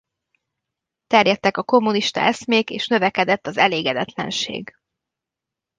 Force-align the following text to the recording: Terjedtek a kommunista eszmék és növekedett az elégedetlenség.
Terjedtek 1.07 1.57
a 1.57 1.63
kommunista 1.63 2.19
eszmék 2.19 2.69
és 2.69 2.87
növekedett 2.87 3.47
az 3.47 3.57
elégedetlenség. 3.57 4.75